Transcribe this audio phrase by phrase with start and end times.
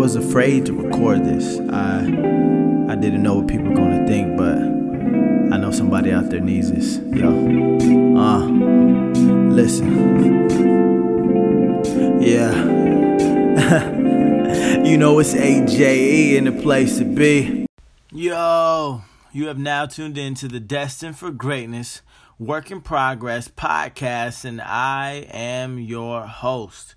[0.00, 1.60] was afraid to record this.
[1.68, 1.98] I
[2.90, 4.56] I didn't know what people were gonna think, but
[5.54, 6.96] I know somebody out there needs this.
[7.14, 7.28] Yo,
[8.16, 8.46] uh,
[9.52, 10.48] listen,
[12.18, 12.50] yeah.
[14.82, 17.66] you know it's AJE in the place to be.
[18.10, 22.00] Yo, you have now tuned in to the Destined for Greatness
[22.38, 26.94] Work in Progress podcast, and I am your host.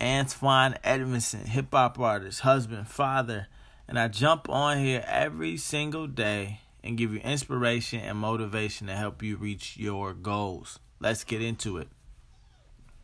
[0.00, 3.48] Antoine Edmondson, hip hop artist, husband, father,
[3.88, 8.94] and I jump on here every single day and give you inspiration and motivation to
[8.94, 10.78] help you reach your goals.
[11.00, 11.88] Let's get into it.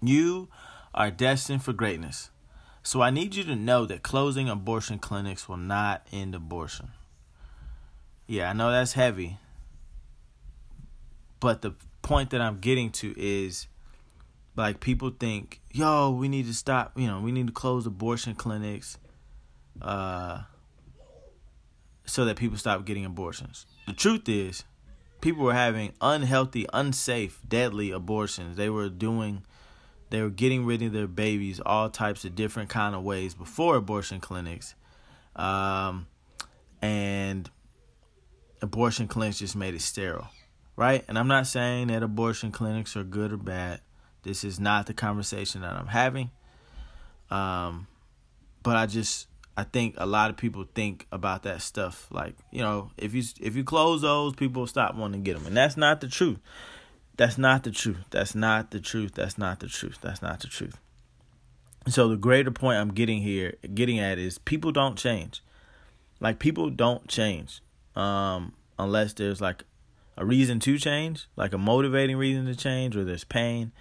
[0.03, 0.49] You
[0.95, 2.31] are destined for greatness.
[2.83, 6.91] So I need you to know that closing abortion clinics will not end abortion.
[8.27, 9.39] Yeah, I know that's heavy.
[11.41, 13.67] But the point that I'm getting to is
[14.57, 18.35] like people think, yo, we need to stop, you know, we need to close abortion
[18.35, 18.99] clinics
[19.81, 20.43] uh
[22.05, 23.65] so that people stop getting abortions.
[23.87, 24.65] The truth is,
[25.21, 28.57] people were having unhealthy, unsafe, deadly abortions.
[28.57, 29.45] They were doing
[30.11, 33.77] they were getting rid of their babies all types of different kind of ways before
[33.77, 34.75] abortion clinics.
[35.35, 36.07] Um
[36.83, 37.49] and
[38.61, 40.29] abortion clinics just made it sterile,
[40.77, 41.05] right?
[41.09, 43.81] And I'm not saying that abortion clinics are good or bad.
[44.23, 46.31] This is not the conversation that I'm having.
[47.31, 47.87] Um,
[48.63, 52.61] but I just I think a lot of people think about that stuff like you
[52.61, 55.77] know if you if you close those people stop wanting to get them and that's
[55.77, 56.39] not the truth.
[57.17, 58.07] That's not the truth.
[58.11, 59.13] That's not the truth.
[59.15, 59.99] That's not the truth.
[60.01, 60.79] That's not the truth.
[61.89, 65.43] So the greater point I'm getting here, getting at is people don't change.
[66.21, 67.61] Like people don't change,
[67.97, 69.65] um, unless there's like
[70.17, 73.73] a reason to change, like a motivating reason to change, or there's pain.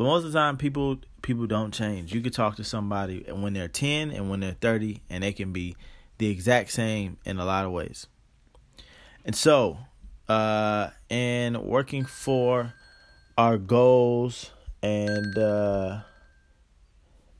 [0.00, 2.14] But most of the time, people people don't change.
[2.14, 5.52] You could talk to somebody when they're ten and when they're thirty, and they can
[5.52, 5.76] be
[6.16, 8.06] the exact same in a lot of ways.
[9.26, 9.76] And so,
[10.26, 12.72] uh, in working for
[13.36, 14.52] our goals
[14.82, 15.98] and uh,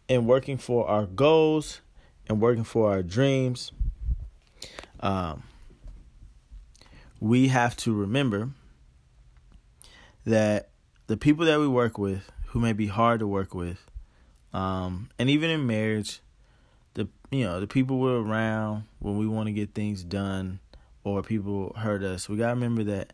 [0.06, 1.80] in working for our goals
[2.28, 3.72] and working for our dreams,
[5.00, 5.44] um,
[7.20, 8.50] we have to remember
[10.26, 10.68] that
[11.06, 13.78] the people that we work with who may be hard to work with.
[14.52, 16.20] Um, and even in marriage,
[16.94, 20.58] the you know the people we're around when we want to get things done,
[21.04, 22.28] or people hurt us.
[22.28, 23.12] We gotta remember that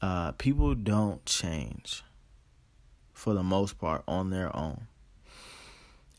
[0.00, 2.02] uh, people don't change
[3.12, 4.86] for the most part on their own.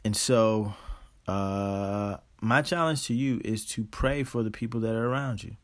[0.05, 0.75] And so,
[1.27, 5.55] uh, my challenge to you is to pray for the people that are around you.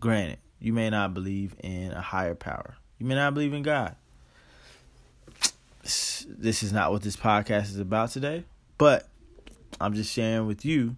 [0.00, 2.76] Granted, you may not believe in a higher power.
[2.98, 3.96] You may not believe in God
[5.82, 8.44] this is not what this podcast is about today,
[8.78, 9.08] but
[9.80, 10.96] I'm just sharing with you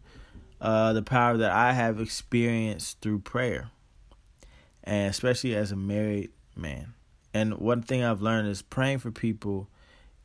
[0.60, 3.70] uh, the power that I have experienced through prayer,
[4.84, 6.94] and especially as a married man.
[7.34, 9.68] And one thing I've learned is praying for people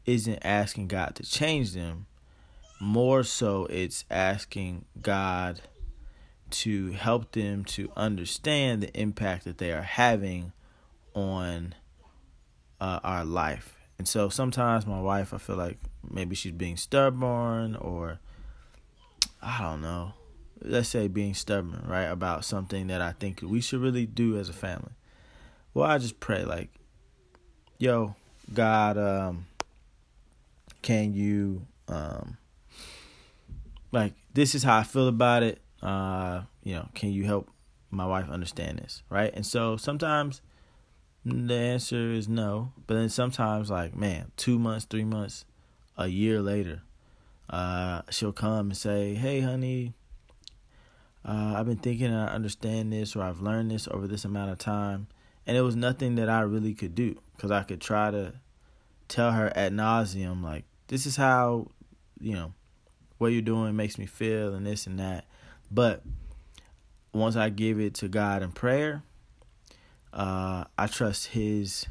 [0.06, 2.07] isn't asking God to change them.
[2.79, 5.62] More so, it's asking God
[6.50, 10.53] to help them to understand the impact that they are having
[11.13, 11.75] on
[12.79, 15.78] uh, our life and so sometimes my wife, I feel like
[16.09, 18.19] maybe she's being stubborn or
[19.41, 20.13] I don't know.
[20.62, 24.50] Let's say being stubborn, right, about something that I think we should really do as
[24.50, 24.91] a family.
[25.74, 26.69] Well, I just pray like,
[27.78, 28.16] yo,
[28.53, 29.46] God, um,
[30.81, 32.38] can you um
[33.91, 35.62] like this is how I feel about it.
[35.81, 37.50] Uh, you know, can you help
[37.90, 39.31] my wife understand this, right?
[39.34, 40.41] And so sometimes
[41.27, 42.71] the answer is no.
[42.85, 45.45] But then sometimes, like, man, two months, three months,
[45.97, 46.83] a year later,
[47.49, 49.93] uh, she'll come and say, Hey, honey,
[51.25, 54.57] uh, I've been thinking I understand this or I've learned this over this amount of
[54.57, 55.07] time.
[55.45, 58.33] And it was nothing that I really could do because I could try to
[59.07, 61.67] tell her ad nauseum, like, this is how,
[62.19, 62.53] you know,
[63.18, 65.25] what you're doing makes me feel and this and that.
[65.71, 66.03] But
[67.13, 69.03] once I give it to God in prayer,
[70.13, 71.86] uh, I trust his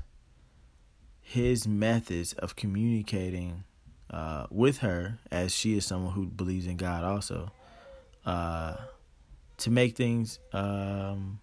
[1.20, 3.64] his methods of communicating
[4.10, 7.50] uh, with her, as she is someone who believes in God also,
[8.24, 8.76] uh,
[9.58, 11.40] to make things um,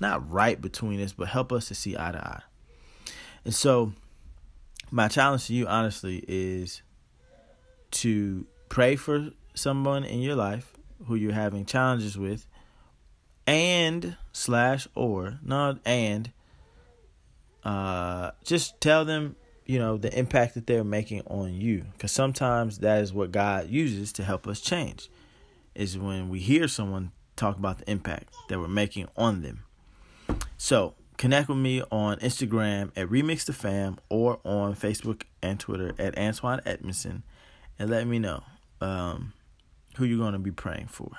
[0.00, 2.42] not right between us, but help us to see eye to eye.
[3.46, 3.92] And so,
[4.90, 6.82] my challenge to you, honestly, is
[7.92, 10.74] to pray for someone in your life
[11.06, 12.46] who you're having challenges with
[13.46, 16.30] and slash or not and
[17.64, 19.36] uh just tell them
[19.66, 23.68] you know the impact that they're making on you because sometimes that is what god
[23.68, 25.08] uses to help us change
[25.74, 29.64] is when we hear someone talk about the impact that we're making on them.
[30.58, 35.94] So connect with me on Instagram at Remix the Fam or on Facebook and Twitter
[35.98, 37.22] at Antoine Edmondson
[37.78, 38.42] and let me know
[38.80, 39.32] um,
[39.96, 41.10] who you're going to be praying for.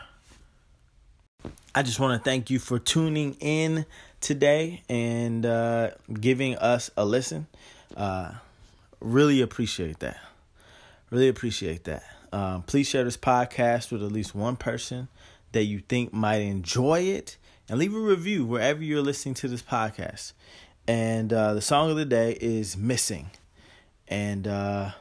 [1.75, 3.86] I just want to thank you for tuning in
[4.22, 7.48] today and uh, giving us a listen.
[7.98, 8.34] Uh,
[9.00, 10.18] really appreciate that.
[11.10, 12.04] Really appreciate that.
[12.31, 15.07] Um, please share this podcast with at least one person
[15.51, 17.38] that you think might enjoy it
[17.69, 20.34] and leave a review wherever you're listening to this podcast.
[20.88, 23.30] And uh, the song of the day is Missing.
[24.07, 24.92] And uh,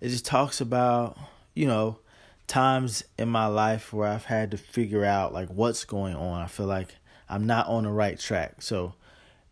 [0.00, 1.18] it just talks about,
[1.54, 1.98] you know,
[2.46, 6.42] times in my life where I've had to figure out like what's going on.
[6.42, 6.94] I feel like
[7.28, 8.62] I'm not on the right track.
[8.62, 8.94] So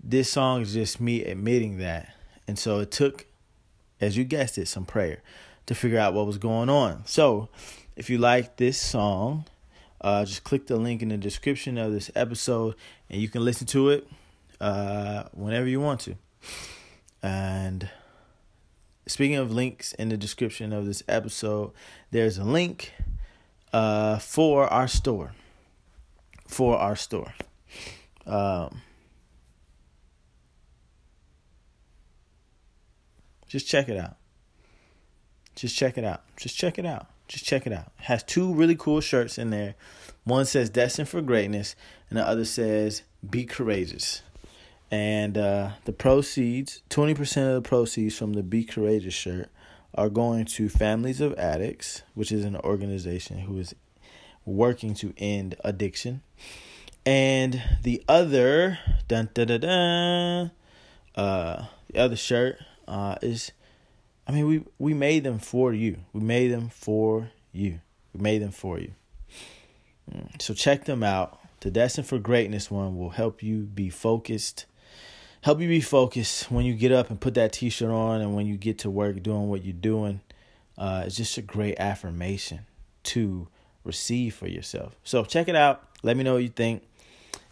[0.03, 2.15] this song is just me admitting that.
[2.47, 3.27] And so it took,
[4.01, 5.23] as you guessed it, some prayer
[5.67, 7.05] to figure out what was going on.
[7.07, 7.49] So
[7.97, 9.47] if you like this song,
[10.01, 12.75] uh, just click the link in the description of this episode
[13.09, 14.07] and you can listen to it
[14.61, 16.17] uh, whenever you want to.
[17.23, 17.89] And
[19.07, 21.73] speaking of links in the description of this episode,
[22.11, 22.93] there's a link
[23.73, 25.33] uh, for our store.
[26.47, 27.35] For our store.
[28.27, 28.83] Um,
[33.49, 34.17] just check it out.
[35.55, 36.23] Just check it out.
[36.37, 37.07] Just check it out.
[37.29, 37.93] Just check it out.
[37.99, 39.75] It has two really cool shirts in there.
[40.25, 41.75] One says Destined for Greatness,
[42.11, 44.23] and the other says Be Courageous
[44.91, 49.49] and uh, the proceeds 20% of the proceeds from the be courageous shirt
[49.95, 53.75] are going to families of addicts which is an organization who is
[54.45, 56.23] working to end addiction.
[57.07, 58.79] And the other
[59.09, 60.51] dun, dun, dun, dun,
[61.15, 62.59] uh, the other shirt
[62.89, 63.53] uh, is
[64.27, 65.99] i mean we we made them for you.
[66.13, 67.81] We made them for you.
[68.15, 68.93] We made them for you.
[70.11, 71.39] Mm, so check them out.
[71.61, 74.67] The destined for greatness one will help you be focused
[75.45, 78.47] help you be focused when you get up and put that t-shirt on and when
[78.47, 80.21] you get to work doing what you're doing
[80.77, 82.61] uh, it's just a great affirmation
[83.03, 83.47] to
[83.85, 84.97] receive for yourself.
[85.05, 85.83] So check it out.
[86.03, 86.83] Let me know what you think.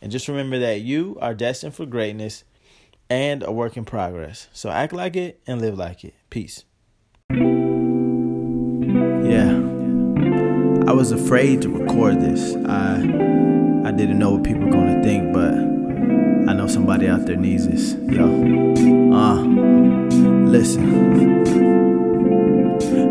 [0.00, 2.44] And just remember that you are destined for greatness
[3.08, 4.48] and a work in progress.
[4.52, 6.14] So act like it and live like it.
[6.30, 6.64] Peace.
[7.30, 7.40] Yeah.
[10.88, 12.56] I was afraid to record this.
[12.66, 13.30] I
[13.84, 15.71] i didn't know what people were going to think but
[16.48, 17.94] I know somebody out there needs this.
[17.94, 18.24] Yo.
[19.12, 19.42] Uh.
[20.52, 21.46] Listen.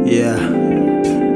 [0.06, 0.38] Yeah.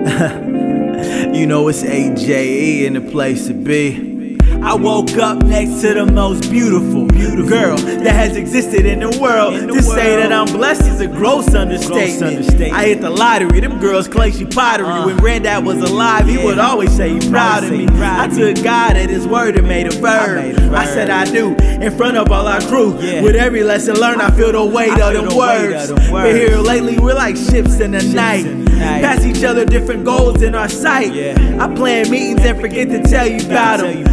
[1.34, 4.15] you know it's AJE in the place to be.
[4.64, 9.20] I woke up next to the most beautiful, beautiful girl that has existed in the
[9.20, 9.54] world.
[9.54, 9.84] In the to world.
[9.84, 12.20] say that I'm blessed is a gross understatement.
[12.20, 12.74] gross understatement.
[12.74, 14.88] I hit the lottery, them girls claim she pottery.
[14.88, 17.88] Uh, when Randad was alive, he would always say he proud of me.
[17.88, 20.56] Proud I took God at his word and made a verb.
[20.74, 20.82] I.
[20.82, 22.98] I said I do in front of all our crew.
[23.00, 23.22] Yeah.
[23.22, 25.90] With every lesson learned, I feel the weight, of, them the words.
[25.90, 25.98] Of.
[26.12, 28.46] But here lately, we're like ships in the ships night.
[28.46, 29.02] In the night.
[29.02, 31.14] Pass each other different goals in our sight.
[31.14, 31.58] Yeah.
[31.60, 34.04] I plan meetings and forget to tell you about them.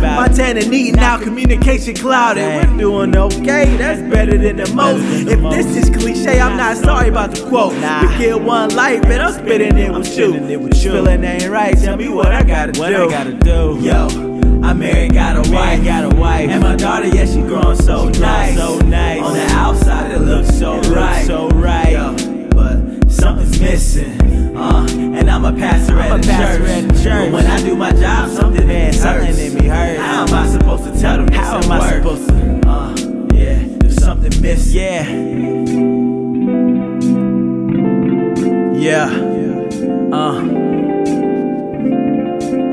[0.53, 2.45] And eating out, communication clouded.
[2.45, 5.03] We're doing okay, that's better than the most.
[5.27, 7.73] If this is cliche, I'm not sorry about the quote.
[7.73, 10.35] We get one life, and I'm spitting it with you.
[10.75, 13.05] Feeling ain't right, tell me what I gotta what do.
[13.05, 13.79] I gotta do.
[13.81, 14.09] Yo.
[14.63, 18.09] I'm married, got a wife, got a wife, and my daughter, yeah, she growing so
[18.11, 18.55] nice.
[18.55, 19.21] So nice.
[19.21, 21.22] On the outside, it looks so it right, looks so right.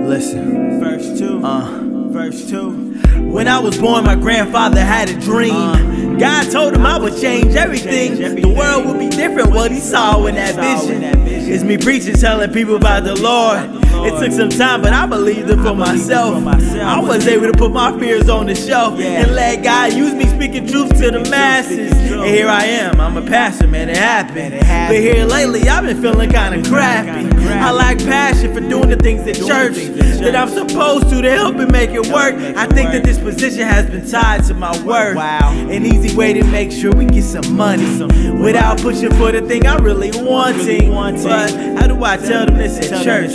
[0.10, 0.80] Listen.
[0.80, 1.46] Verse 2.
[1.46, 1.82] Uh.
[2.10, 3.30] Verse 2.
[3.32, 5.54] When I was born, my grandfather had a dream.
[5.54, 6.18] Uh.
[6.18, 8.16] God told him I would change everything.
[8.16, 9.52] The world would be different.
[9.52, 13.70] What he saw in that vision is me preaching, telling people about the Lord.
[14.08, 16.44] It took some time, but I believed it for myself.
[16.44, 20.26] I was able to put my fears on the shelf and let God use me
[20.60, 21.92] speaking truth to the masses.
[21.92, 23.00] And here I am.
[23.00, 23.90] I'm a pastor, man.
[23.90, 24.60] It happened.
[24.60, 27.28] But here lately, I've been feeling kind of crappy.
[27.48, 29.76] I lack passion for doing the things at church
[30.20, 32.36] that I'm supposed to to help and make it work.
[32.36, 35.16] I think that this position has been tied to my worth.
[35.16, 35.52] Wow.
[35.54, 37.86] An easy way to make sure we get some money
[38.42, 40.92] without pushing for the thing I really wanting.
[40.92, 43.32] But how do I tell them this at church?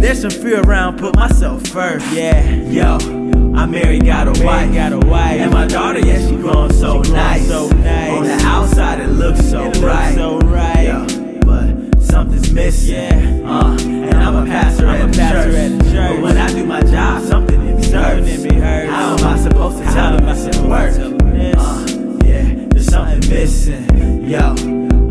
[0.00, 2.06] There's some fear around, put myself first.
[2.12, 3.21] Yeah, yo.
[3.54, 5.40] I married, got a wife, got a wife.
[5.40, 7.46] And my daughter, yeah, she grown so nice.
[7.46, 8.10] So nice.
[8.10, 10.14] On the outside, it looks so right.
[10.14, 10.84] so right.
[10.84, 11.06] Yeah,
[11.44, 12.94] but something's missing.
[12.94, 13.42] Yeah.
[13.44, 16.16] Uh, and I'm a pastor, I'm a pastor at, the church.
[16.16, 18.28] But when I do my job, something in hurts.
[18.28, 18.90] It be hurts.
[18.90, 20.94] How am I supposed to tell them it's at work?
[20.94, 24.28] Uh, yeah, there's something missing.
[24.28, 24.54] Yo,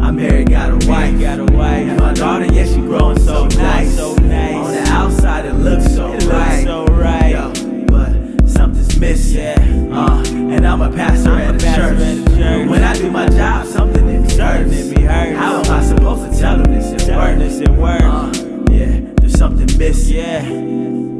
[0.02, 1.88] I married, got a wife, got a wife.
[1.88, 3.96] And my daughter, yeah, she growing so nice.
[3.96, 4.16] So
[10.92, 12.70] pastor, I'm at, a the pastor the church.
[12.70, 14.72] When I do my job, something in me hurts.
[14.72, 15.02] It be.
[15.04, 17.78] How am I supposed to tell them this at work?
[17.78, 18.02] Work.
[18.02, 18.32] Uh,
[18.72, 20.18] yeah, there's something missing.
[20.18, 21.11] Yeah.